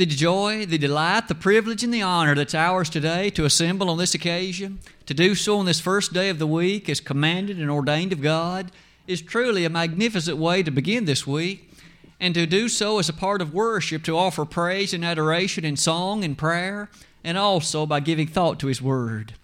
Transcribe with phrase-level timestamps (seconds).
[0.00, 3.98] the joy, the delight, the privilege, and the honor that's ours today to assemble on
[3.98, 7.70] this occasion, to do so on this first day of the week as commanded and
[7.70, 8.72] ordained of God,
[9.06, 11.70] is truly a magnificent way to begin this week.
[12.18, 15.76] And to do so as a part of worship, to offer praise and adoration in
[15.76, 16.88] song and prayer,
[17.22, 19.34] and also by giving thought to His Word.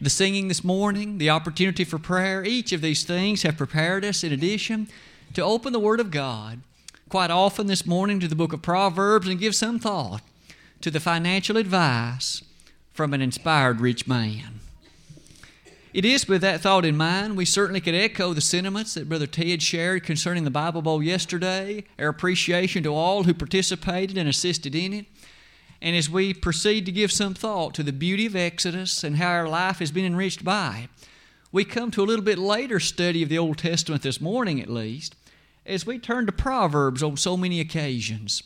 [0.00, 4.24] The singing this morning, the opportunity for prayer, each of these things have prepared us,
[4.24, 4.88] in addition,
[5.34, 6.62] to open the Word of God
[7.14, 10.20] quite often this morning to the book of Proverbs and give some thought
[10.80, 12.42] to the financial advice
[12.92, 14.58] from an inspired rich man.
[15.92, 19.28] It is with that thought in mind, we certainly could echo the sentiments that Brother
[19.28, 24.74] Ted shared concerning the Bible Bowl yesterday, our appreciation to all who participated and assisted
[24.74, 25.06] in it.
[25.80, 29.30] And as we proceed to give some thought to the beauty of Exodus and how
[29.30, 31.08] our life has been enriched by it,
[31.52, 34.68] we come to a little bit later study of the Old Testament this morning, at
[34.68, 35.14] least,
[35.66, 38.42] as we turn to Proverbs on so many occasions.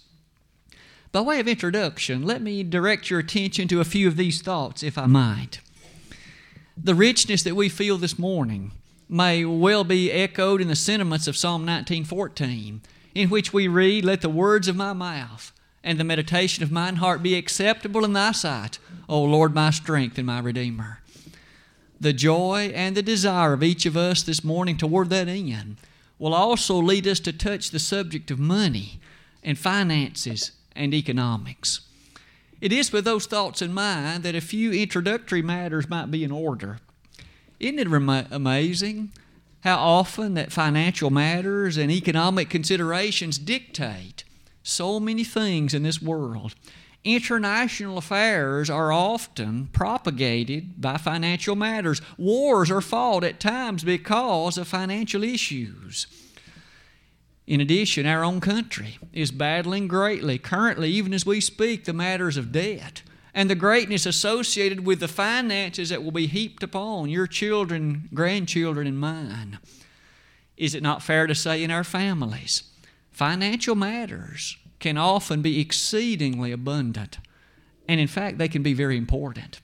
[1.11, 4.83] By way of introduction, let me direct your attention to a few of these thoughts,
[4.83, 5.61] if I might.
[6.77, 8.73] The richness that we feel this morning
[9.09, 12.83] may well be echoed in the sentiments of Psalm 19:14,
[13.15, 15.51] in which we read, "Let the words of my mouth
[15.83, 20.19] and the meditation of mine heart be acceptable in thy sight, O Lord, my strength
[20.19, 21.01] and my redeemer."
[22.01, 25.79] The joy and the desire of each of us this morning toward that end
[26.19, 29.01] will also lead us to touch the subject of money
[29.43, 31.81] and finances and economics.
[32.61, 36.33] It is with those thoughts in mind that a few introductory matters might be in
[36.33, 36.81] order.
[37.61, 39.13] Isn't it amazing
[39.63, 44.25] how often that financial matters and economic considerations dictate
[44.63, 46.55] so many things in this world?
[47.15, 52.03] International affairs are often propagated by financial matters.
[52.19, 56.07] Wars are fought at times because of financial issues.
[57.47, 62.37] In addition, our own country is battling greatly, currently, even as we speak, the matters
[62.37, 63.01] of debt
[63.33, 68.87] and the greatness associated with the finances that will be heaped upon your children, grandchildren,
[68.87, 69.59] and mine.
[70.59, 72.65] Is it not fair to say in our families,
[73.11, 77.19] financial matters can often be exceedingly abundant.
[77.89, 79.61] And in fact, they can be very important.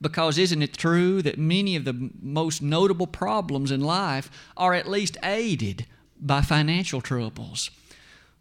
[0.00, 4.88] Because isn't it true that many of the most notable problems in life are at
[4.88, 5.86] least aided
[6.20, 7.70] by financial troubles?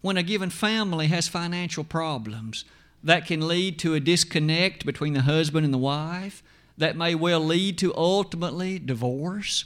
[0.01, 2.63] When a given family has financial problems,
[3.03, 6.43] that can lead to a disconnect between the husband and the wife.
[6.77, 9.65] That may well lead to ultimately divorce.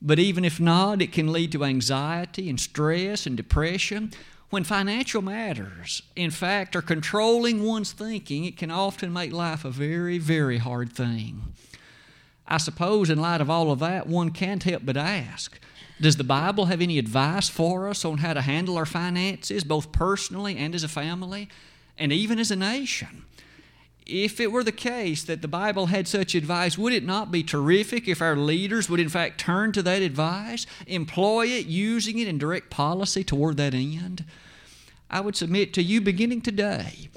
[0.00, 4.12] But even if not, it can lead to anxiety and stress and depression
[4.50, 9.70] when financial matters, in fact, are controlling one's thinking, it can often make life a
[9.70, 11.52] very, very hard thing.
[12.46, 15.58] I suppose, in light of all of that, one can't help but ask
[16.00, 19.90] Does the Bible have any advice for us on how to handle our finances, both
[19.90, 21.48] personally and as a family,
[21.98, 23.24] and even as a nation?
[24.06, 27.42] If it were the case that the Bible had such advice, would it not be
[27.42, 32.28] terrific if our leaders would, in fact, turn to that advice, employ it, using it
[32.28, 34.24] in direct policy toward that end?
[35.10, 37.08] I would submit to you beginning today,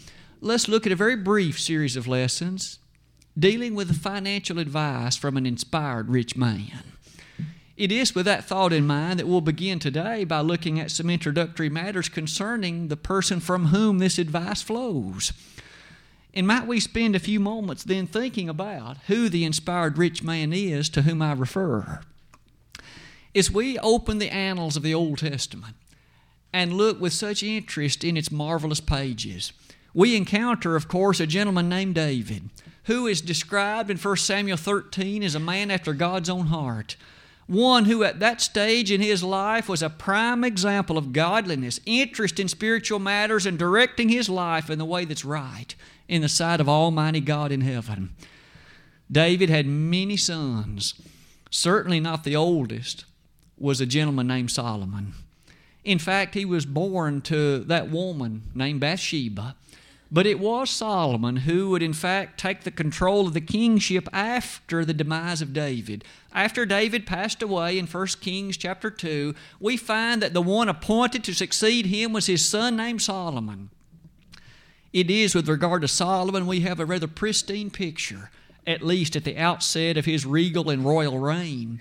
[0.41, 2.79] let's look at a very brief series of lessons
[3.38, 6.83] dealing with the financial advice from an inspired rich man.
[7.77, 11.09] It is with that thought in mind that we'll begin today by looking at some
[11.09, 15.31] introductory matters concerning the person from whom this advice flows.
[16.39, 20.53] And might we spend a few moments then thinking about who the inspired rich man
[20.53, 22.00] is to whom I refer?
[23.35, 25.75] As we open the annals of the Old Testament
[26.53, 29.51] and look with such interest in its marvelous pages,
[29.94, 32.50] we encounter, of course, a gentleman named David,
[32.85, 36.95] who is described in 1 Samuel 13 as a man after God's own heart.
[37.47, 42.39] One who at that stage in his life was a prime example of godliness, interest
[42.39, 45.75] in spiritual matters, and directing his life in the way that's right
[46.09, 48.16] in the sight of Almighty God in heaven.
[49.09, 50.96] David had many sons.
[51.52, 53.06] Certainly not the oldest
[53.58, 55.14] was a gentleman named Solomon.
[55.84, 59.56] In fact, he was born to that woman named Bathsheba.
[60.12, 64.83] But it was Solomon who would, in fact, take the control of the kingship after
[64.83, 66.04] the demise of David.
[66.33, 71.24] After David passed away in 1 Kings chapter 2, we find that the one appointed
[71.25, 73.69] to succeed him was his son named Solomon.
[74.91, 78.31] It is with regard to Solomon, we have a rather pristine picture,
[78.65, 81.80] at least at the outset of his regal and royal reign.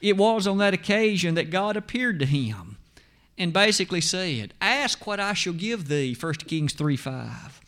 [0.00, 2.78] It was on that occasion that God appeared to him
[3.38, 7.60] and basically said, Ask what I shall give thee, 1 Kings 3 5.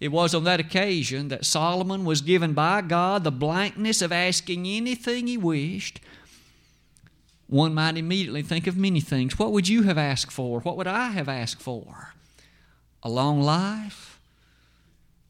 [0.00, 4.66] It was on that occasion that Solomon was given by God the blankness of asking
[4.66, 6.00] anything he wished.
[7.46, 9.38] One might immediately think of many things.
[9.38, 10.60] What would you have asked for?
[10.60, 12.11] What would I have asked for?
[13.02, 14.20] A long life,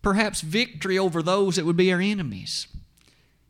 [0.03, 2.67] perhaps victory over those that would be our enemies.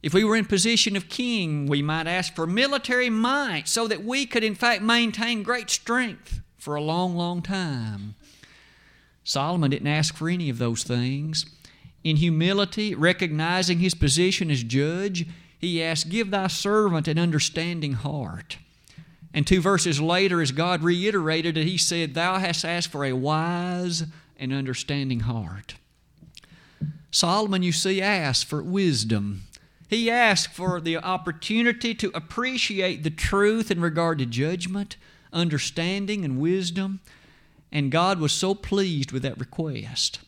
[0.03, 4.05] If we were in position of king, we might ask for military might so that
[4.05, 8.17] we could, in fact, maintain great strength for a long, long time.
[9.25, 11.47] Solomon didn't ask for any of those things.
[12.03, 15.27] In humility, recognizing his position as judge,
[15.59, 18.59] he asked, Give thy servant an understanding heart.
[19.35, 23.13] And two verses later, as God reiterated it, he said, Thou hast asked for a
[23.13, 24.05] wise
[24.39, 25.75] and understanding heart.
[27.11, 29.43] Solomon, you see, asked for wisdom.
[29.89, 34.97] He asked for the opportunity to appreciate the truth in regard to judgment,
[35.33, 37.01] understanding, and wisdom,
[37.71, 40.21] and God was so pleased with that request.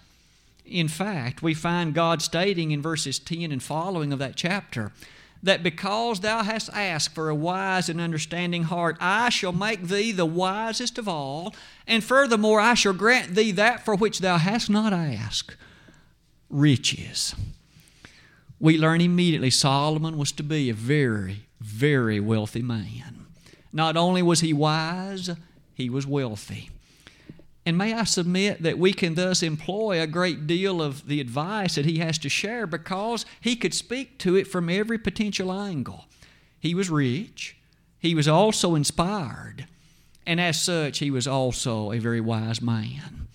[0.66, 4.92] In fact, we find God stating in verses 10 and following of that chapter
[5.44, 10.10] that because thou hast asked for a wise and understanding heart, I shall make thee
[10.10, 11.54] the wisest of all,
[11.86, 15.56] and furthermore, I shall grant thee that for which thou hast not asked
[16.50, 17.34] riches
[18.64, 23.26] we learn immediately Solomon was to be a very, very wealthy man.
[23.74, 25.30] Not only was he wise,
[25.74, 26.70] he was wealthy.
[27.66, 31.76] And may I submit that we can thus employ a great deal of the advice
[31.76, 36.04] that he has to share because he could speak to it from every potential angle.
[36.60, 37.56] He was rich,
[37.98, 39.66] he was also inspired,
[40.26, 43.28] and as such, he was also a very wise man.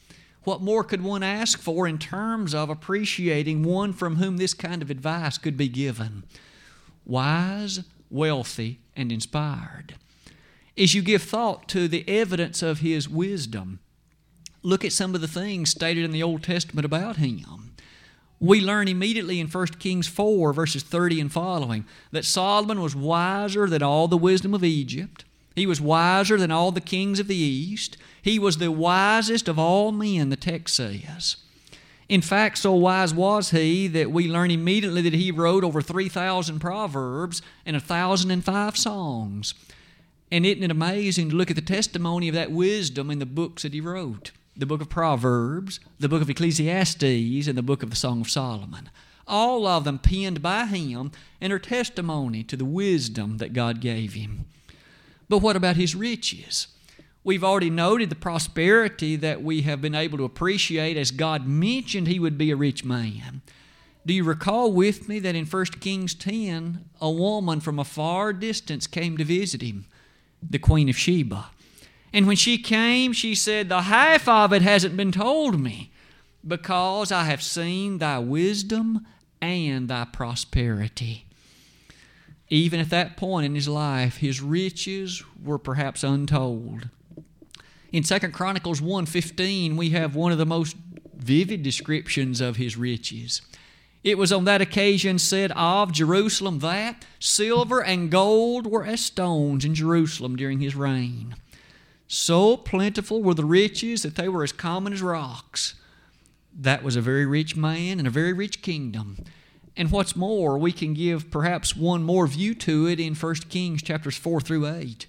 [0.44, 4.82] What more could one ask for in terms of appreciating one from whom this kind
[4.82, 6.24] of advice could be given?
[7.06, 9.96] Wise, wealthy, and inspired.
[10.78, 13.80] As you give thought to the evidence of his wisdom,
[14.62, 17.72] look at some of the things stated in the Old Testament about him.
[18.40, 23.68] We learn immediately in 1 Kings 4, verses 30 and following, that Solomon was wiser
[23.68, 25.26] than all the wisdom of Egypt.
[25.56, 27.98] He was wiser than all the kings of the East.
[28.22, 31.36] He was the wisest of all men, the text says.
[32.08, 36.60] In fact, so wise was he that we learn immediately that he wrote over 3,000
[36.60, 39.54] proverbs and 1,005 songs.
[40.32, 43.64] And isn't it amazing to look at the testimony of that wisdom in the books
[43.64, 44.32] that he wrote?
[44.60, 48.30] The book of Proverbs, the book of Ecclesiastes, and the book of the Song of
[48.30, 48.90] Solomon.
[49.26, 54.16] All of them penned by him and are testimony to the wisdom that God gave
[54.16, 54.48] him.
[55.30, 56.68] But what about his riches?
[57.24, 62.10] We've already noted the prosperity that we have been able to appreciate as God mentioned
[62.10, 63.42] he would be a rich man.
[64.06, 68.34] Do you recall with me that in 1 Kings 10, a woman from a far
[68.34, 69.86] distance came to visit him,
[70.44, 71.52] the Queen of Sheba?
[72.12, 75.92] And when she came, she said, The half of it hasn't been told me,
[76.48, 79.06] because I have seen thy wisdom
[79.42, 81.26] and thy prosperity.
[82.50, 86.90] Even at that point in his life, his riches were perhaps untold.
[87.92, 90.76] In 2 Chronicles 1:15, we have one of the most
[91.16, 93.42] vivid descriptions of his riches.
[94.04, 99.66] It was on that occasion said of Jerusalem that silver and gold were as stones
[99.66, 101.36] in Jerusalem during his reign.
[102.12, 105.76] So plentiful were the riches that they were as common as rocks.
[106.52, 109.24] That was a very rich man and a very rich kingdom.
[109.78, 113.84] And what's more, we can give perhaps one more view to it in 1 Kings
[113.84, 115.06] chapters 4 through 8.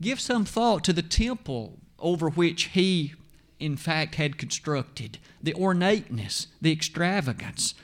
[0.00, 3.12] Give some thought to the temple over which he,
[3.60, 7.74] in fact, had constructed, the ornateness, the extravagance,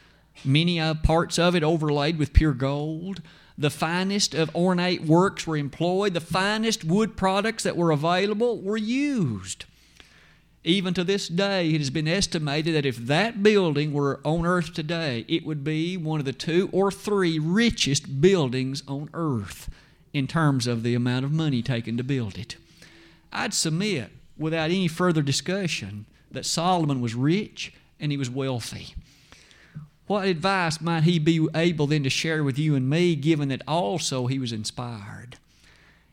[0.42, 3.20] many uh, parts of it overlaid with pure gold.
[3.56, 8.76] The finest of ornate works were employed, the finest wood products that were available were
[8.76, 9.64] used.
[10.64, 14.72] Even to this day, it has been estimated that if that building were on earth
[14.72, 19.68] today, it would be one of the two or three richest buildings on earth
[20.14, 22.56] in terms of the amount of money taken to build it.
[23.30, 28.94] I'd submit, without any further discussion, that Solomon was rich and he was wealthy.
[30.06, 33.62] What advice might he be able then to share with you and me, given that
[33.66, 35.36] also he was inspired?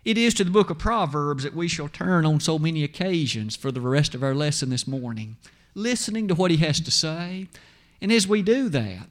[0.06, 3.56] It is to the book of Proverbs that we shall turn on so many occasions
[3.56, 5.36] for the rest of our lesson this morning,
[5.76, 7.48] listening to what he has to say.
[8.02, 9.08] And as we do that,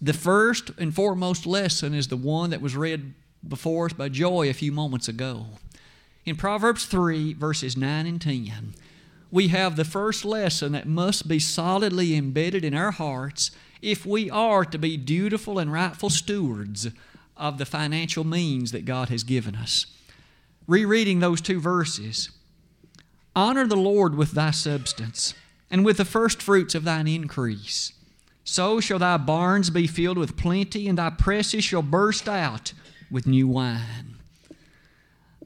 [0.00, 3.14] the first and foremost lesson is the one that was read
[3.46, 5.46] before us by Joy a few moments ago.
[6.24, 8.74] In Proverbs 3, verses 9 and 10,
[9.32, 13.50] we have the first lesson that must be solidly embedded in our hearts
[13.82, 16.88] if we are to be dutiful and rightful stewards
[17.36, 19.86] of the financial means that God has given us
[20.66, 22.30] rereading those two verses
[23.34, 25.34] Honor the Lord with thy substance,
[25.70, 27.92] and with the first fruits of thine increase.
[28.42, 32.72] So shall thy barns be filled with plenty, and thy presses shall burst out
[33.08, 34.16] with new wine.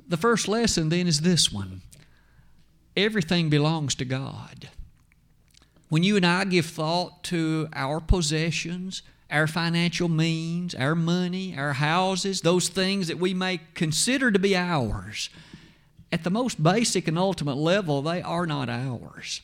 [0.08, 1.82] The first lesson then is this one
[2.96, 4.70] everything belongs to God.
[5.94, 11.74] When you and I give thought to our possessions, our financial means, our money, our
[11.74, 15.30] houses, those things that we may consider to be ours,
[16.10, 19.40] at the most basic and ultimate level, they are not ours.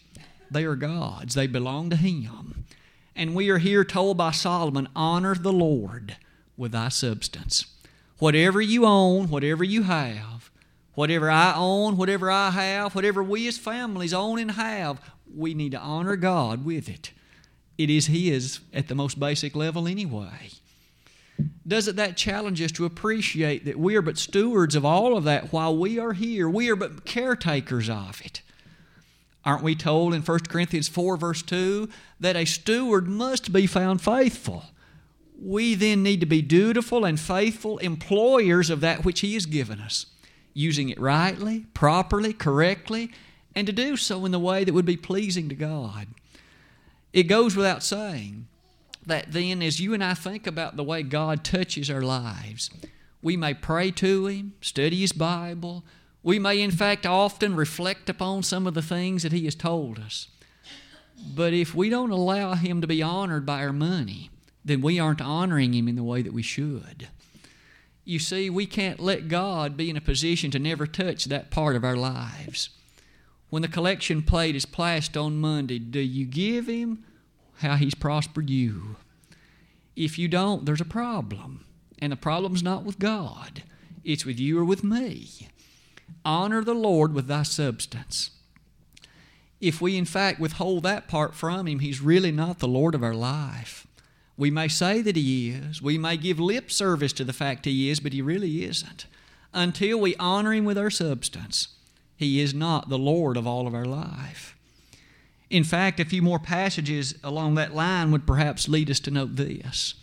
[0.50, 2.64] They are God's, they belong to Him.
[3.14, 6.16] And we are here told by Solomon honor the Lord
[6.57, 7.66] with thy substance.
[8.19, 10.50] Whatever you own, whatever you have,
[10.95, 15.00] whatever I own, whatever I have, whatever we as families own and have,
[15.35, 17.13] we need to honor God with it.
[17.79, 20.51] It is His at the most basic level, anyway.
[21.67, 25.53] Doesn't that challenge us to appreciate that we are but stewards of all of that
[25.53, 26.49] while we are here?
[26.49, 28.43] We are but caretakers of it.
[29.45, 34.03] Aren't we told in 1 Corinthians 4, verse 2, that a steward must be found
[34.03, 34.65] faithful?
[35.41, 39.81] We then need to be dutiful and faithful employers of that which He has given
[39.81, 40.07] us,
[40.53, 43.11] using it rightly, properly, correctly,
[43.54, 46.09] and to do so in the way that would be pleasing to God.
[47.12, 48.47] It goes without saying
[49.07, 52.71] that then, as you and I think about the way God touches our lives,
[53.23, 55.85] we may pray to Him, study His Bible.
[56.23, 59.99] We may, in fact, often reflect upon some of the things that He has told
[59.99, 60.28] us.
[61.35, 64.30] But if we don't allow Him to be honored by our money,
[64.64, 67.09] then we aren't honoring Him in the way that we should.
[68.04, 71.76] You see, we can't let God be in a position to never touch that part
[71.76, 72.71] of our lives.
[73.50, 77.04] When the collection plate is placed on Monday, do you give him
[77.59, 78.97] how he's prospered you?
[79.97, 81.64] If you don't, there's a problem.
[81.99, 83.64] And the problem's not with God,
[84.04, 85.49] it's with you or with me.
[86.25, 88.30] Honor the Lord with thy substance.
[89.61, 93.02] If we, in fact, withhold that part from him, he's really not the Lord of
[93.02, 93.87] our life.
[94.38, 97.90] We may say that he is, we may give lip service to the fact he
[97.90, 99.04] is, but he really isn't
[99.52, 101.69] until we honor him with our substance.
[102.21, 104.55] He is not the Lord of all of our life.
[105.49, 109.37] In fact, a few more passages along that line would perhaps lead us to note
[109.37, 109.95] this.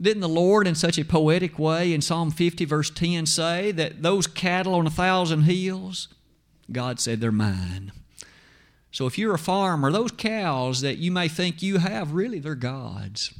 [0.00, 4.00] Didn't the Lord, in such a poetic way, in Psalm 50, verse 10, say that
[4.00, 6.08] those cattle on a thousand hills,
[6.72, 7.92] God said they're mine?
[8.90, 12.54] So if you're a farmer, those cows that you may think you have, really, they're
[12.54, 13.34] God's.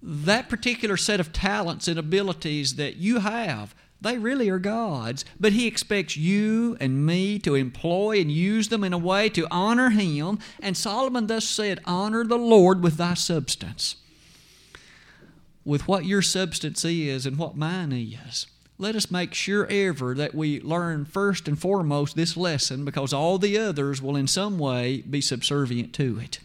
[0.00, 5.52] That particular set of talents and abilities that you have, they really are God's, but
[5.52, 9.90] He expects you and me to employ and use them in a way to honor
[9.90, 10.38] Him.
[10.60, 13.96] And Solomon thus said, Honor the Lord with thy substance.
[15.64, 18.46] With what your substance is and what mine is.
[18.76, 23.38] Let us make sure ever that we learn first and foremost this lesson because all
[23.38, 26.40] the others will in some way be subservient to it.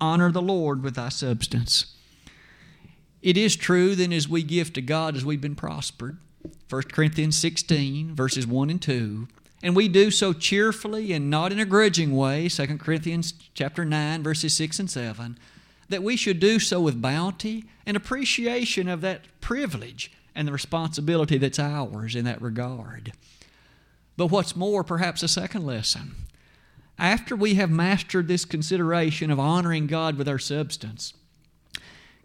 [0.00, 1.94] Honor the Lord with thy substance.
[3.20, 6.16] It is true then as we give to God as we've been prospered
[6.68, 9.28] 1 Corinthians 16, verses 1 and 2.
[9.62, 14.22] And we do so cheerfully and not in a grudging way, 2 Corinthians chapter 9,
[14.22, 15.38] verses 6 and 7,
[15.88, 21.36] that we should do so with bounty and appreciation of that privilege and the responsibility
[21.36, 23.12] that's ours in that regard.
[24.16, 26.14] But what's more, perhaps a second lesson.
[26.98, 31.14] After we have mastered this consideration of honoring God with our substance,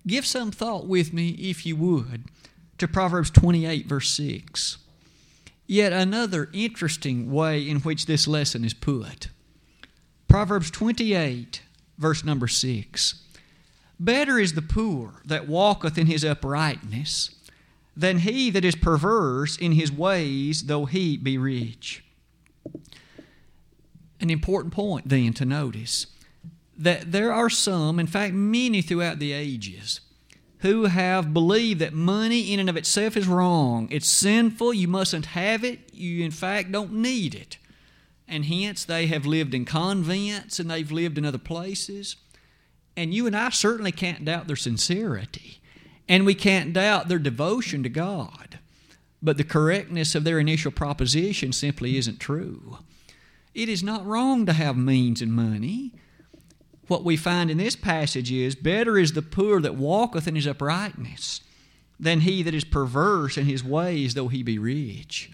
[0.05, 2.25] give some thought with me, if you would,
[2.77, 4.77] to Proverbs 28, verse 6.
[5.67, 9.29] Yet another interesting way in which this lesson is put.
[10.27, 11.61] Proverbs 28,
[11.97, 13.21] verse number 6.
[13.99, 17.35] Better is the poor that walketh in his uprightness
[17.95, 22.03] than he that is perverse in his ways, though he be rich.
[24.19, 26.07] An important point then to notice
[26.77, 30.01] that there are some, in fact, many throughout the ages,
[30.65, 33.87] who have believed that money in and of itself is wrong.
[33.91, 34.73] It's sinful.
[34.73, 35.93] You mustn't have it.
[35.93, 37.59] You, in fact, don't need it.
[38.27, 42.15] And hence, they have lived in convents and they've lived in other places.
[42.97, 45.59] And you and I certainly can't doubt their sincerity.
[46.09, 48.57] And we can't doubt their devotion to God.
[49.21, 52.79] But the correctness of their initial proposition simply isn't true.
[53.53, 55.93] It is not wrong to have means and money
[56.87, 60.47] what we find in this passage is better is the poor that walketh in his
[60.47, 61.41] uprightness
[61.99, 65.31] than he that is perverse in his ways, though he be rich.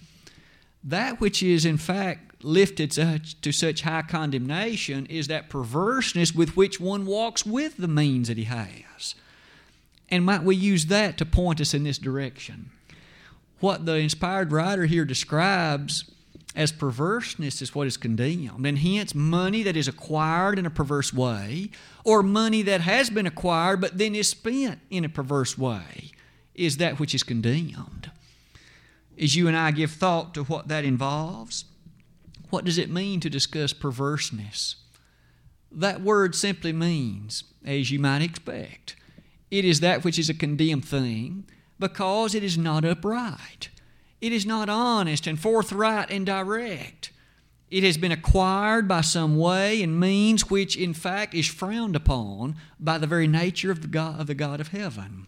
[0.84, 6.80] That which is, in fact, lifted to such high condemnation is that perverseness with which
[6.80, 9.16] one walks with the means that he has.
[10.10, 12.72] And might we use that to point us in this direction?
[13.60, 16.10] What the inspired writer here describes
[16.56, 18.66] as perverseness is what is condemned.
[18.66, 21.72] And hence, money that is acquired in a perverse way,
[22.04, 26.12] or money that has been acquired but then is spent in a perverse way,
[26.54, 28.12] is that which is condemned.
[29.20, 31.66] As you and I give thought to what that involves,
[32.50, 34.76] what does it mean to discuss perverseness?
[35.72, 38.98] That word simply means, as you might expect,
[39.50, 41.46] it is that which is a condemned thing
[41.80, 43.70] because it is not upright.
[44.22, 47.12] It is not honest and forthright and direct.
[47.72, 52.56] It has been acquired by some way and means which, in fact, is frowned upon
[52.80, 55.28] by the very nature of the God of, the God of heaven.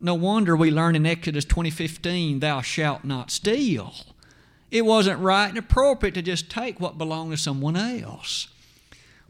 [0.00, 3.94] No wonder we learn in Exodus 20:15, "Thou shalt not steal."
[4.70, 8.48] It wasn't right and appropriate to just take what belonged to someone else.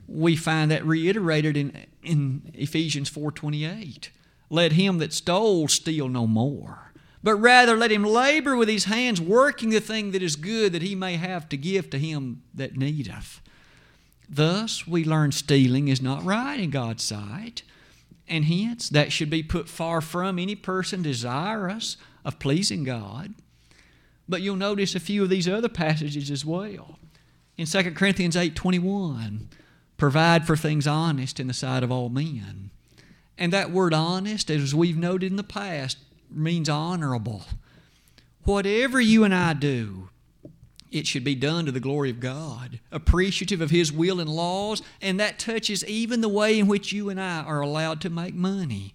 [0.07, 4.11] We find that reiterated in, in Ephesians 4:28.
[4.50, 6.91] Let him that stole steal no more,
[7.22, 10.82] but rather let him labor with his hands, working the thing that is good, that
[10.82, 13.40] he may have to give to him that needeth.
[14.28, 17.62] Thus, we learn stealing is not right in God's sight,
[18.26, 23.34] and hence that should be put far from any person desirous of pleasing God.
[24.28, 26.98] But you'll notice a few of these other passages as well.
[27.58, 29.48] In 2 Corinthians 8:21,
[29.98, 32.70] provide for things honest in the sight of all men.
[33.36, 35.98] And that word honest, as we've noted in the past,
[36.36, 37.44] means honorable.
[38.44, 40.08] Whatever you and I do,
[40.90, 44.82] it should be done to the glory of God, appreciative of His will and laws,
[45.00, 48.34] and that touches even the way in which you and I are allowed to make
[48.34, 48.94] money.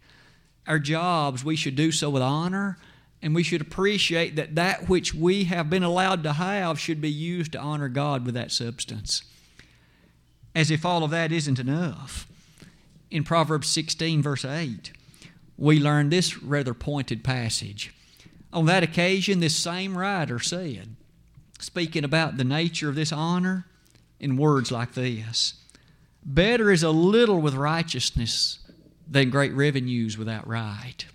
[0.67, 2.77] Our jobs, we should do so with honor
[3.21, 7.11] and we should appreciate that that which we have been allowed to have should be
[7.11, 9.23] used to honor God with that substance.
[10.53, 12.27] As if all of that isn't enough.
[13.09, 14.91] In Proverbs 16, verse 8,
[15.57, 17.93] we learn this rather pointed passage.
[18.53, 20.95] On that occasion, this same writer said,
[21.59, 23.65] speaking about the nature of this honor,
[24.19, 25.55] in words like this
[26.23, 28.59] Better is a little with righteousness
[29.09, 31.05] than great revenues without right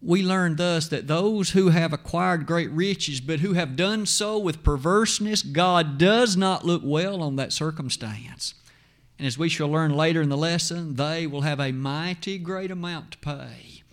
[0.00, 4.38] we learn thus that those who have acquired great riches, but who have done so
[4.38, 8.54] with perverseness, God does not look well on that circumstance.
[9.22, 12.72] And as we shall learn later in the lesson, they will have a mighty great
[12.72, 13.84] amount to pay.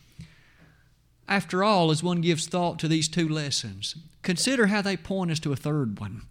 [1.27, 5.39] After all, as one gives thought to these two lessons, consider how they point us
[5.41, 6.23] to a third one.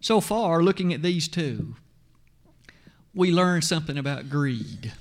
[0.00, 1.74] So far, looking at these two,
[3.12, 4.92] we learn something about greed.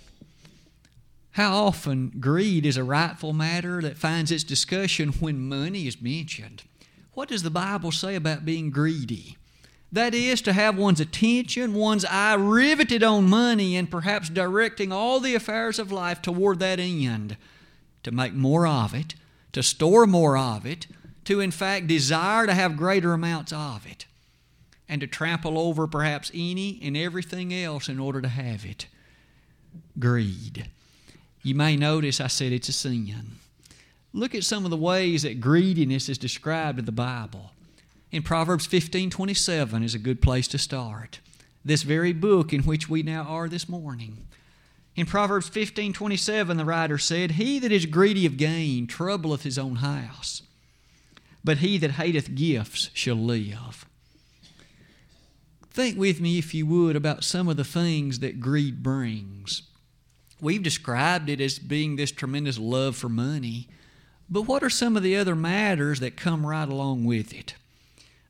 [1.33, 6.63] How often greed is a rightful matter that finds its discussion when money is mentioned.
[7.13, 9.37] What does the Bible say about being greedy?
[9.91, 15.19] That is, to have one's attention, one's eye riveted on money, and perhaps directing all
[15.19, 17.37] the affairs of life toward that end.
[18.03, 19.15] To make more of it,
[19.53, 20.87] to store more of it,
[21.25, 24.05] to in fact desire to have greater amounts of it,
[24.87, 28.87] and to trample over perhaps any and everything else in order to have it.
[29.97, 30.69] Greed.
[31.41, 33.13] You may notice I said it's a sin.
[34.13, 37.51] Look at some of the ways that greediness is described in the Bible.
[38.11, 41.19] In Proverbs 15:27 is a good place to start.
[41.63, 44.25] This very book in which we now are this morning.
[44.95, 49.75] In Proverbs 15:27 the writer said, He that is greedy of gain troubleth his own
[49.75, 50.41] house,
[51.43, 53.85] but he that hateth gifts shall live.
[55.69, 59.61] Think with me, if you would, about some of the things that greed brings.
[60.41, 63.67] We've described it as being this tremendous love for money,
[64.27, 67.53] but what are some of the other matters that come right along with it?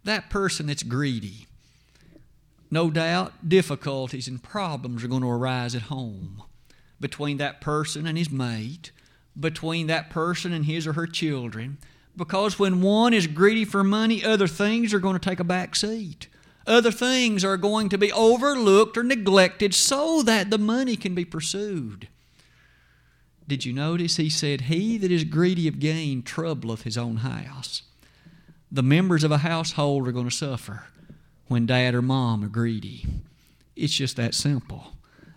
[0.09, 1.45] That person that's greedy,
[2.71, 6.41] no doubt difficulties and problems are going to arise at home
[6.99, 8.89] between that person and his mate,
[9.39, 11.77] between that person and his or her children,
[12.17, 15.75] because when one is greedy for money, other things are going to take a back
[15.75, 16.27] seat
[16.65, 21.25] other things are going to be overlooked or neglected so that the money can be
[21.25, 22.07] pursued.
[23.47, 27.83] Did you notice he said, He that is greedy of gain troubleth his own house.
[28.71, 30.83] The members of a household are going to suffer
[31.47, 33.05] when dad or mom are greedy.
[33.75, 34.93] It's just that simple.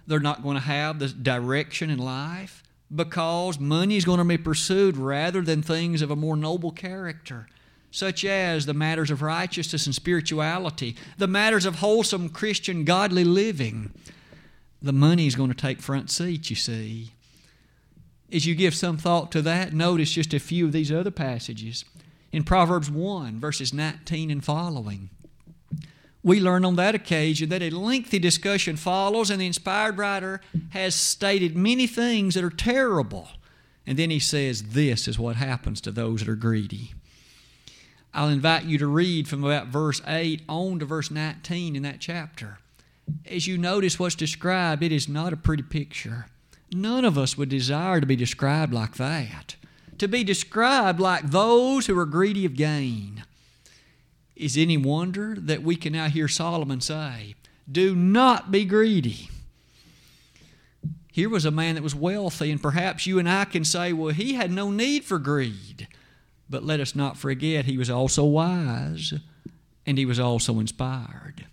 [0.07, 2.62] They're not going to have the direction in life
[2.95, 7.47] because money is going to be pursued rather than things of a more noble character
[7.92, 13.92] such as the matters of righteousness and spirituality, the matters of wholesome Christian godly living.
[14.81, 17.11] The money is going to take front seat, you see.
[18.33, 21.85] As you give some thought to that, notice just a few of these other passages.
[22.33, 25.11] In Proverbs 1, verses 19 and following,
[26.25, 30.40] we learn on that occasion that a lengthy discussion follows, and the inspired writer
[30.71, 33.29] has stated many things that are terrible.
[33.87, 36.95] And then he says, This is what happens to those that are greedy.
[38.14, 41.99] I'll invite you to read from about verse 8 on to verse 19 in that
[41.99, 42.59] chapter.
[43.27, 46.27] As you notice what's described, it is not a pretty picture.
[46.73, 49.57] None of us would desire to be described like that.
[50.03, 53.23] To be described like those who are greedy of gain.
[54.35, 57.37] Is any wonder that we can now hear Solomon say,
[57.71, 59.31] Do not be greedy.
[61.12, 64.12] Here was a man that was wealthy, and perhaps you and I can say, well,
[64.12, 65.87] he had no need for greed.
[66.51, 69.15] But let us not forget, he was also wise
[69.87, 71.47] and he was also inspired.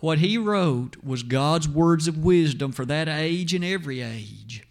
[0.00, 4.66] What he wrote was God's words of wisdom for that age and every age.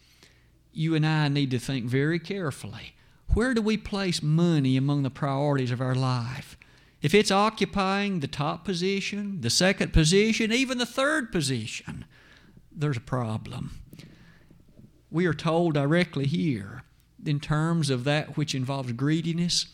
[0.74, 2.96] You and I need to think very carefully.
[3.34, 6.58] Where do we place money among the priorities of our life?
[7.02, 12.06] If it's occupying the top position, the second position, even the third position,
[12.72, 13.80] there's a problem.
[15.10, 16.84] We are told directly here
[17.26, 19.66] in terms of that which involves greediness.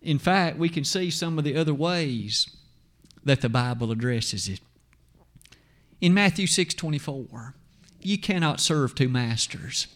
[0.00, 2.56] In fact, we can see some of the other ways
[3.24, 4.60] that the Bible addresses it.
[6.00, 7.54] In Matthew 6:24,
[8.00, 9.88] you cannot serve two masters,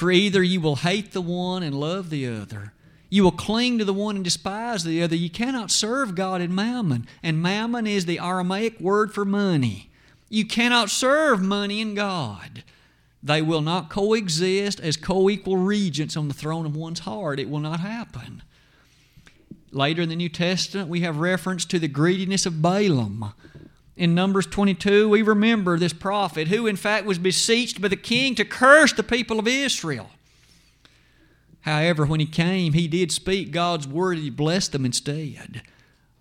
[0.00, 2.72] for either you will hate the one and love the other,
[3.10, 5.14] you will cling to the one and despise the other.
[5.14, 9.90] You cannot serve God and mammon, and mammon is the Aramaic word for money.
[10.30, 12.64] You cannot serve money and God.
[13.22, 17.38] They will not coexist as co equal regents on the throne of one's heart.
[17.38, 18.42] It will not happen.
[19.70, 23.34] Later in the New Testament, we have reference to the greediness of Balaam.
[24.00, 28.34] In Numbers 22, we remember this prophet who, in fact, was beseeched by the king
[28.36, 30.08] to curse the people of Israel.
[31.60, 35.60] However, when he came, he did speak God's word, he blessed them instead.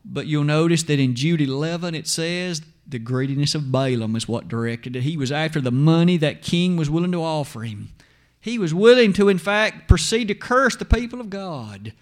[0.03, 4.49] But you'll notice that in Jude 11 it says the greediness of Balaam is what
[4.49, 5.03] directed it.
[5.03, 7.93] He was after the money that king was willing to offer him.
[8.41, 11.93] He was willing to, in fact, proceed to curse the people of God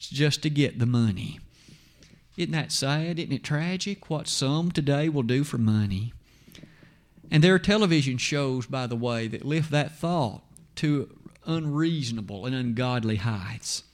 [0.00, 1.38] just to get the money.
[2.40, 3.18] Isn't that sad?
[3.18, 6.14] Isn't it tragic what some today will do for money?
[7.30, 10.40] And there are television shows, by the way, that lift that thought
[10.76, 13.84] to unreasonable and ungodly heights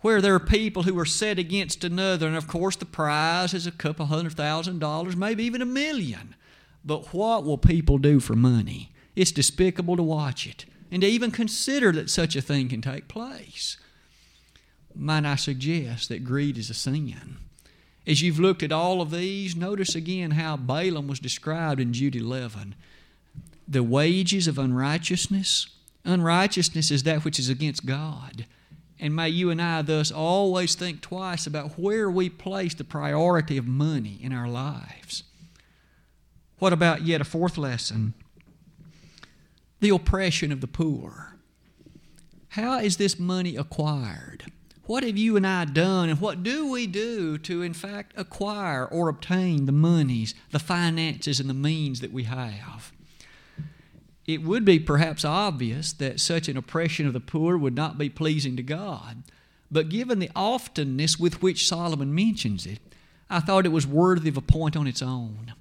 [0.00, 3.66] where there are people who are set against another, and of course the prize is
[3.66, 6.34] a couple hundred thousand dollars, maybe even a million.
[6.86, 8.92] But what will people do for money?
[9.14, 13.08] It's despicable to watch it and to even consider that such a thing can take
[13.08, 13.76] place.
[14.94, 17.38] Might I suggest that greed is a sin?
[18.06, 22.16] As you've looked at all of these, notice again how Balaam was described in Jude
[22.16, 22.74] 11.
[23.66, 25.68] The wages of unrighteousness,
[26.04, 28.46] unrighteousness is that which is against God.
[29.00, 33.56] And may you and I thus always think twice about where we place the priority
[33.56, 35.24] of money in our lives.
[36.58, 38.14] What about yet a fourth lesson?
[39.80, 41.36] The oppression of the poor.
[42.50, 44.44] How is this money acquired?
[44.86, 48.84] What have you and I done, and what do we do to, in fact, acquire
[48.84, 52.92] or obtain the monies, the finances, and the means that we have?
[54.26, 58.08] it would be perhaps obvious that such an oppression of the poor would not be
[58.08, 59.22] pleasing to God.
[59.70, 62.78] But given the oftenness with which Solomon mentions it,
[63.28, 65.54] I thought it was worthy of a point on its own.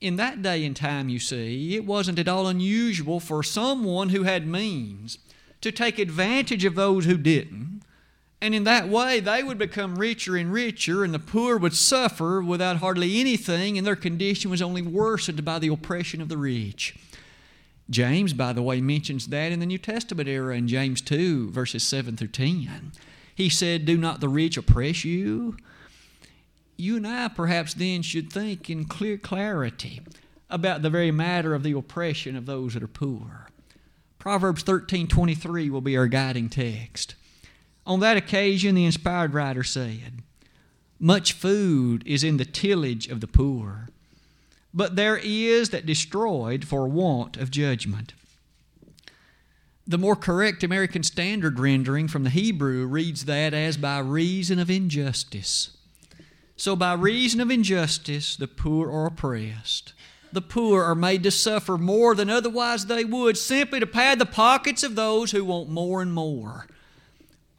[0.00, 4.22] In that day and time, you see, it wasn't at all unusual for someone who
[4.22, 5.18] had means
[5.60, 7.79] to take advantage of those who didn't.
[8.42, 12.40] And in that way, they would become richer and richer, and the poor would suffer
[12.40, 16.96] without hardly anything, and their condition was only worsened by the oppression of the rich.
[17.90, 21.82] James, by the way, mentions that in the New Testament era in James 2, verses
[21.82, 22.92] 7 through 10.
[23.34, 25.56] He said, Do not the rich oppress you?
[26.76, 30.00] You and I perhaps then should think in clear clarity
[30.48, 33.48] about the very matter of the oppression of those that are poor.
[34.18, 37.14] Proverbs 13:23 will be our guiding text.
[37.90, 40.22] On that occasion the inspired writer said,
[41.00, 43.88] Much food is in the tillage of the poor,
[44.72, 48.12] but there is that destroyed for want of judgment.
[49.88, 54.70] The more correct American Standard rendering from the Hebrew reads that as by reason of
[54.70, 55.76] injustice.
[56.56, 59.94] So, by reason of injustice, the poor are oppressed.
[60.32, 64.26] The poor are made to suffer more than otherwise they would, simply to pad the
[64.26, 66.68] pockets of those who want more and more.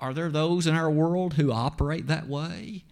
[0.02, 2.84] Are there those in our world who operate that way?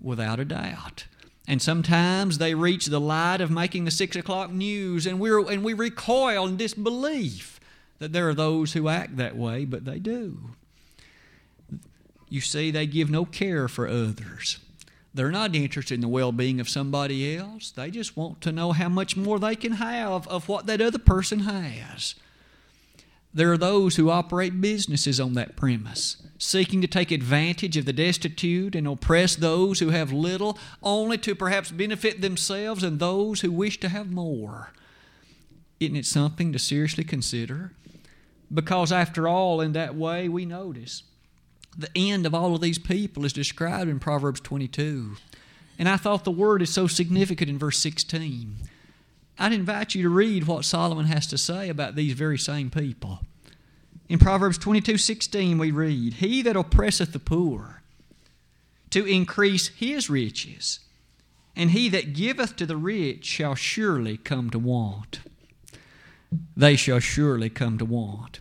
[0.00, 1.06] Without a doubt.
[1.48, 5.64] And sometimes they reach the light of making the six o'clock news, and, we're, and
[5.64, 7.58] we recoil in disbelief
[7.98, 10.50] that there are those who act that way, but they do.
[12.28, 14.58] You see, they give no care for others.
[15.14, 17.70] They're not interested in the well being of somebody else.
[17.70, 20.98] They just want to know how much more they can have of what that other
[20.98, 22.14] person has.
[23.34, 27.92] There are those who operate businesses on that premise, seeking to take advantage of the
[27.92, 33.50] destitute and oppress those who have little, only to perhaps benefit themselves and those who
[33.50, 34.72] wish to have more.
[35.80, 37.72] Isn't it something to seriously consider?
[38.52, 41.02] Because, after all, in that way, we notice
[41.76, 45.16] the end of all of these people is described in Proverbs 22.
[45.78, 48.56] And I thought the word is so significant in verse 16.
[49.38, 53.20] I'd invite you to read what Solomon has to say about these very same people.
[54.08, 57.82] In Proverbs 22:16 we read, "He that oppresseth the poor
[58.90, 60.80] to increase his riches,
[61.56, 65.20] and he that giveth to the rich shall surely come to want."
[66.56, 68.40] They shall surely come to want.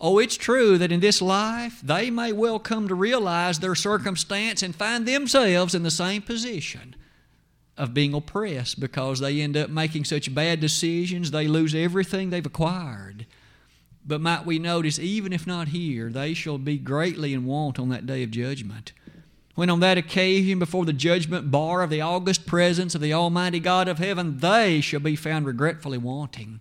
[0.00, 4.62] Oh, it's true that in this life they may well come to realize their circumstance
[4.62, 6.96] and find themselves in the same position
[7.76, 12.44] of being oppressed because they end up making such bad decisions, they lose everything they've
[12.44, 13.26] acquired.
[14.04, 17.88] But might we notice, even if not here, they shall be greatly in want on
[17.90, 18.92] that day of judgment.
[19.54, 23.60] When on that occasion, before the judgment bar of the august presence of the Almighty
[23.60, 26.60] God of heaven, they shall be found regretfully wanting.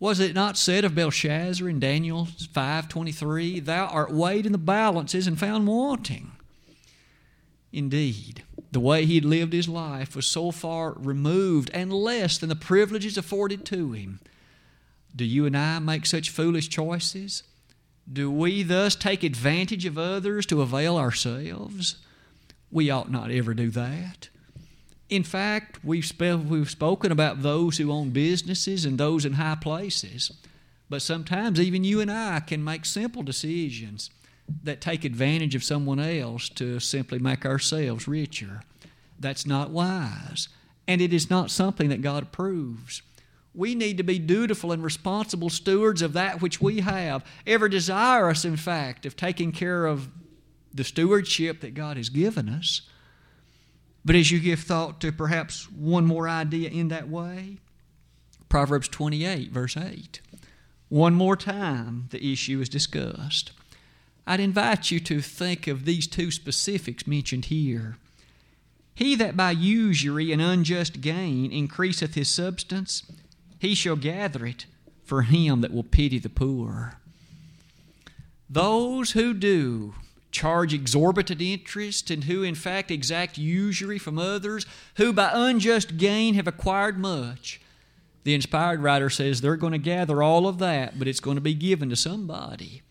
[0.00, 5.26] Was it not said of Belshazzar in Daniel 5:23, "Thou art weighed in the balances
[5.26, 6.32] and found wanting"?
[7.72, 12.48] Indeed, the way he had lived his life was so far removed and less than
[12.48, 14.20] the privileges afforded to him.
[15.16, 17.42] Do you and I make such foolish choices?
[18.10, 21.96] Do we thus take advantage of others to avail ourselves?
[22.70, 24.28] We ought not ever do that.
[25.08, 29.56] In fact, we've, sp- we've spoken about those who own businesses and those in high
[29.56, 30.30] places,
[30.90, 34.10] but sometimes even you and I can make simple decisions
[34.62, 38.62] that take advantage of someone else to simply make ourselves richer.
[39.18, 40.48] That's not wise,
[40.86, 43.02] and it is not something that God approves.
[43.54, 48.44] We need to be dutiful and responsible stewards of that which we have, ever desirous,
[48.44, 50.08] in fact, of taking care of
[50.72, 52.82] the stewardship that God has given us.
[54.04, 57.58] But as you give thought to perhaps one more idea in that way,
[58.48, 60.20] Proverbs 28, verse 8.
[60.88, 63.52] One more time, the issue is discussed.
[64.28, 67.96] I'd invite you to think of these two specifics mentioned here.
[68.94, 73.10] He that by usury and unjust gain increaseth his substance,
[73.58, 74.66] he shall gather it
[75.02, 76.98] for him that will pity the poor.
[78.50, 79.94] Those who do
[80.30, 86.34] charge exorbitant interest, and who in fact exact usury from others, who by unjust gain
[86.34, 87.62] have acquired much.
[88.24, 91.40] The inspired writer says they're going to gather all of that, but it's going to
[91.40, 92.82] be given to somebody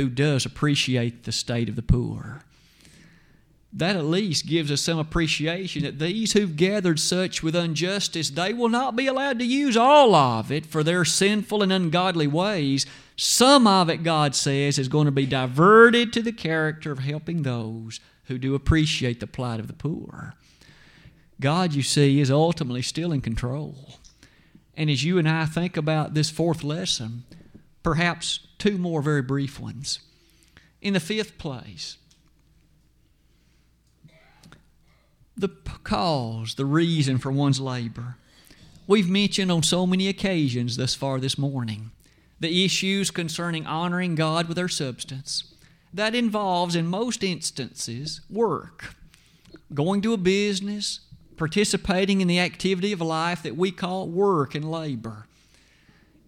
[0.00, 2.42] who does appreciate the state of the poor.
[3.70, 8.54] That at least gives us some appreciation that these who've gathered such with injustice, they
[8.54, 12.86] will not be allowed to use all of it for their sinful and ungodly ways,
[13.14, 17.42] some of it, God says, is going to be diverted to the character of helping
[17.42, 20.32] those who do appreciate the plight of the poor.
[21.38, 23.98] God, you see, is ultimately still in control.
[24.74, 27.24] And as you and I think about this fourth lesson,
[27.82, 29.98] perhaps two more very brief ones.
[30.80, 31.96] In the fifth place,
[35.36, 35.48] the
[35.82, 38.16] cause, the reason for one's labor.
[38.86, 41.90] We've mentioned on so many occasions thus far this morning
[42.38, 45.54] the issues concerning honoring God with our substance.
[45.92, 48.94] That involves, in most instances, work.
[49.74, 51.00] Going to a business,
[51.36, 55.26] participating in the activity of life that we call work and labor.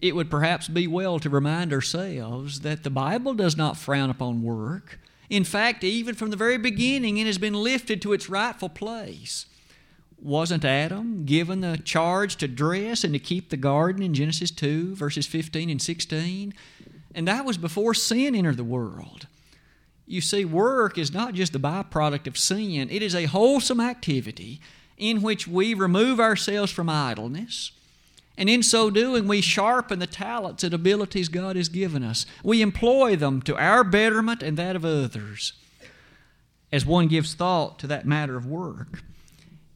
[0.03, 4.43] It would perhaps be well to remind ourselves that the Bible does not frown upon
[4.43, 4.99] work.
[5.31, 9.47] In fact, even from the very beginning, it has been lifted to its rightful place.
[10.21, 14.97] Wasn't Adam given the charge to dress and to keep the garden in Genesis 2,
[14.97, 16.53] verses 15 and 16?
[17.15, 19.29] And that was before sin entered the world.
[20.05, 24.61] You see, work is not just the byproduct of sin, it is a wholesome activity
[24.99, 27.71] in which we remove ourselves from idleness.
[28.37, 32.25] And in so doing, we sharpen the talents and abilities God has given us.
[32.43, 35.53] We employ them to our betterment and that of others.
[36.71, 39.03] As one gives thought to that matter of work,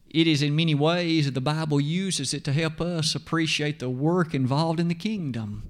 [0.09, 3.89] it is in many ways that the Bible uses it to help us appreciate the
[3.89, 5.69] work involved in the kingdom.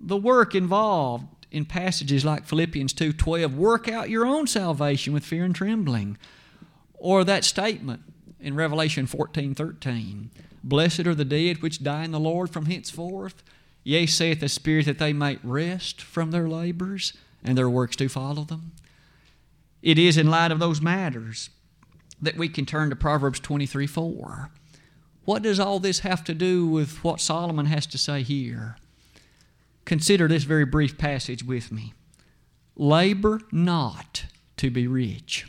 [0.00, 5.44] The work involved in passages like Philippians 2:12, work out your own salvation with fear
[5.44, 6.16] and trembling.
[6.94, 8.02] Or that statement
[8.40, 10.30] in Revelation 14:13,
[10.62, 13.42] blessed are the dead which die in the Lord from henceforth.
[13.84, 18.08] Yea, saith the Spirit that they might rest from their labors and their works do
[18.08, 18.72] follow them.
[19.82, 21.50] It is in light of those matters
[22.20, 24.50] that we can turn to Proverbs 23 4.
[25.24, 28.76] What does all this have to do with what Solomon has to say here?
[29.84, 31.94] Consider this very brief passage with me.
[32.76, 34.24] Labor not
[34.56, 35.46] to be rich.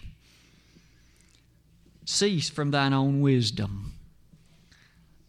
[2.06, 3.94] Cease from thine own wisdom.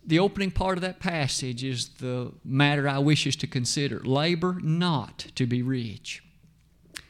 [0.06, 4.00] The opening part of that passage is the matter I wish us to consider.
[4.00, 6.22] Labor not to be rich.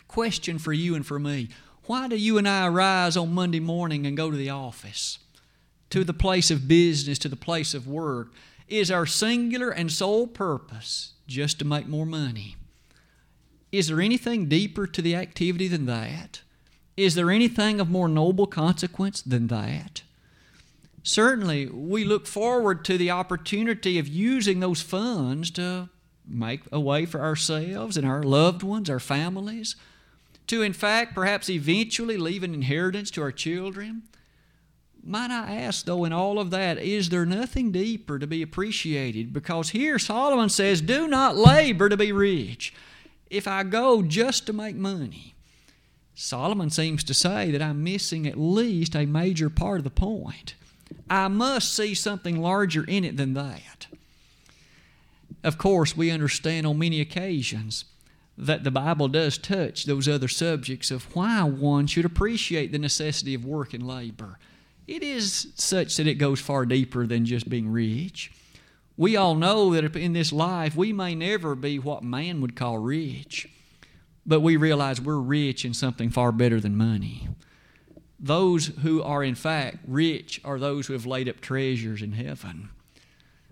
[0.07, 1.49] Question for you and for me
[1.87, 5.19] why do you and I rise on Monday morning and go to the office,
[5.91, 8.33] to the place of business, to the place of work,
[8.67, 12.57] Is our singular and sole purpose just to make more money?
[13.71, 16.41] Is there anything deeper to the activity than that?
[16.97, 20.04] Is there anything of more noble consequence than that?
[21.05, 25.91] Certainly, we look forward to the opportunity of using those funds to
[26.27, 29.77] make a way for ourselves and our loved ones, our families,
[30.47, 34.05] to in fact perhaps eventually leave an inheritance to our children.
[35.03, 39.35] Might I ask, though, in all of that, is there nothing deeper to be appreciated?
[39.35, 42.73] Because here Solomon says, Do not labor to be rich.
[43.29, 45.35] If I go just to make money,
[46.15, 50.55] Solomon seems to say that I'm missing at least a major part of the point.
[51.09, 53.87] I must see something larger in it than that.
[55.43, 57.85] Of course, we understand on many occasions
[58.37, 63.35] that the Bible does touch those other subjects of why one should appreciate the necessity
[63.35, 64.39] of work and labor.
[64.87, 68.33] It is such that it goes far deeper than just being rich.
[68.97, 72.79] We all know that in this life we may never be what man would call
[72.79, 73.49] rich,
[74.27, 77.29] but we realize we're rich in something far better than money.
[78.25, 82.71] Those who are in fact rich are those who have laid up treasures in heaven.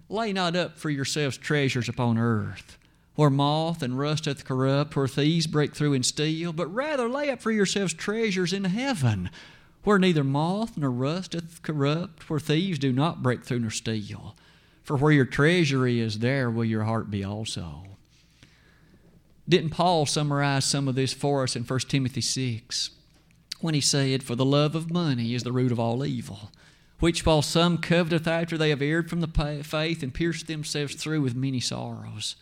[0.08, 2.78] Lay not up for yourselves treasures upon earth,
[3.14, 7.28] where moth and rust doth corrupt, where thieves break through and steal, but rather lay
[7.28, 9.28] up for yourselves treasures in heaven,
[9.84, 14.34] where neither moth nor rust doth corrupt, where thieves do not break through nor steal.
[14.84, 17.84] For where your treasury is, there will your heart be also.
[19.46, 22.90] Didn't Paul summarize some of this for us in 1 Timothy 6
[23.62, 26.50] when he said, For the love of money is the root of all evil,
[27.00, 31.22] which while some coveteth after they have erred from the faith and pierced themselves through
[31.22, 32.36] with many sorrows.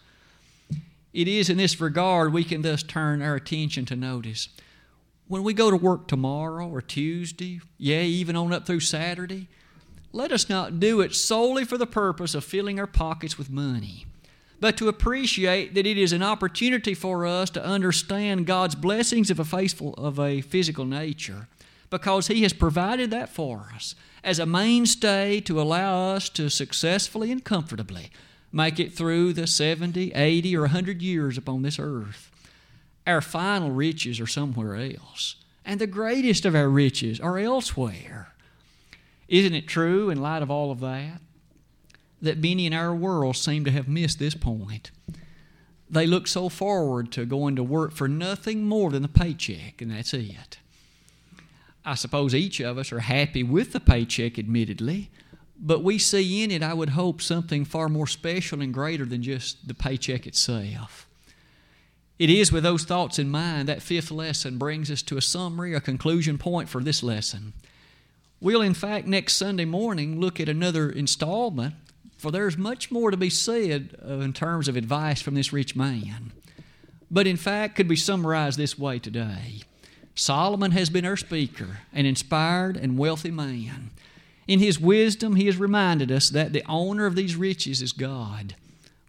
[1.13, 4.49] It is in this regard we can thus turn our attention to notice
[5.31, 9.47] when we go to work tomorrow or Tuesday, yea, even on up through Saturday,
[10.11, 14.07] let us not do it solely for the purpose of filling our pockets with money,
[14.61, 19.41] but to appreciate that it is an opportunity for us to understand God's blessings of
[19.41, 21.49] a faithful of a physical nature,
[21.89, 27.33] because He has provided that for us as a mainstay to allow us to successfully
[27.33, 28.11] and comfortably
[28.53, 32.31] make it through the 70, 80, or 100 years upon this earth.
[33.07, 38.35] Our final riches are somewhere else, and the greatest of our riches are elsewhere.
[39.29, 41.21] Isn't it true, in light of all of that,
[42.21, 44.91] that many in our world seem to have missed this point?
[45.89, 49.91] They look so forward to going to work for nothing more than the paycheck, and
[49.91, 50.59] that's it.
[51.85, 55.11] I suppose each of us are happy with the paycheck, admittedly,
[55.59, 59.23] but we see in it, I would hope, something far more special and greater than
[59.23, 61.07] just the paycheck itself.
[62.19, 65.75] It is with those thoughts in mind that fifth lesson brings us to a summary,
[65.75, 67.55] a conclusion point for this lesson.
[68.41, 71.75] We'll, in fact, next Sunday morning look at another installment,
[72.21, 75.75] for there's much more to be said uh, in terms of advice from this rich
[75.75, 76.33] man.
[77.11, 79.63] But in fact, could be summarized this way today
[80.15, 83.91] Solomon has been our speaker, an inspired and wealthy man.
[84.47, 88.55] In his wisdom, he has reminded us that the owner of these riches is God.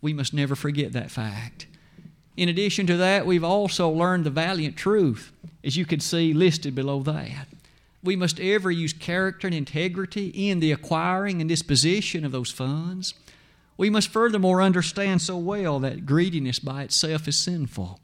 [0.02, 1.68] We must never forget that fact.
[2.38, 6.76] In addition to that, we've also learned the valiant truth, as you can see listed
[6.76, 7.48] below that.
[8.04, 13.14] We must ever use character and integrity in the acquiring and disposition of those funds.
[13.78, 18.00] We must furthermore understand so well that greediness by itself is sinful.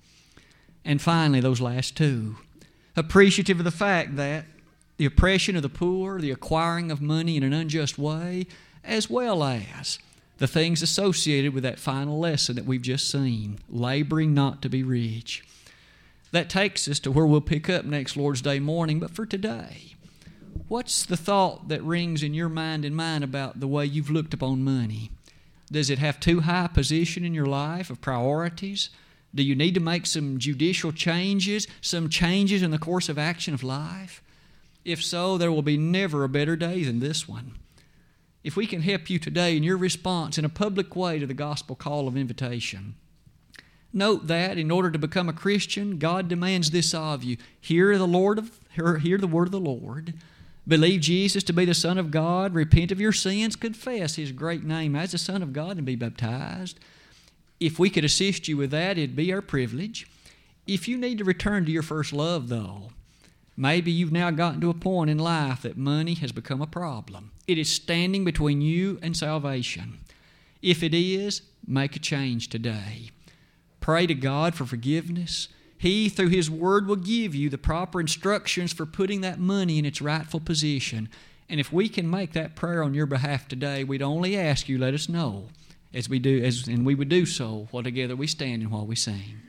[0.86, 2.38] And finally, those last two
[2.96, 4.46] appreciative of the fact that
[4.98, 8.48] the oppression of the poor, the acquiring of money in an unjust way,
[8.84, 10.00] as well as
[10.40, 14.84] the things associated with that final lesson that we've just seen laboring not to be
[14.84, 15.44] rich.
[16.32, 19.96] That takes us to where we'll pick up next Lord's Day morning, but for today,
[20.68, 24.34] what's the thought that rings in your mind and mine about the way you've looked
[24.34, 25.12] upon money?
[25.72, 28.90] Does it have too high a position in your life of priorities?
[29.34, 33.54] Do you need to make some judicial changes, some changes in the course of action
[33.54, 34.22] of life?
[34.84, 37.54] If so, there will be never a better day than this one
[38.48, 41.34] if we can help you today in your response in a public way to the
[41.34, 42.96] gospel call of invitation.
[43.94, 47.38] Note that in order to become a Christian, God demands this of you.
[47.60, 50.14] Hear the Lord of hear the word of the Lord.
[50.68, 54.64] Believe Jesus to be the Son of God, repent of your sins, confess His great
[54.64, 56.78] name as the Son of God, and be baptized.
[57.60, 60.08] If we could assist you with that, it'd be our privilege.
[60.68, 62.92] If you need to return to your first love, though,
[63.60, 67.32] Maybe you've now gotten to a point in life that money has become a problem.
[67.48, 69.98] It is standing between you and salvation.
[70.62, 73.10] If it is, make a change today.
[73.88, 75.48] Pray to God for forgiveness.
[75.78, 79.86] He, through His Word, will give you the proper instructions for putting that money in
[79.86, 81.08] its rightful position.
[81.48, 84.78] And if we can make that prayer on your behalf today, we'd only ask you,
[84.78, 85.48] let us know
[85.94, 88.86] as we do, as, and we would do so while together we stand and while
[88.86, 89.40] we sing.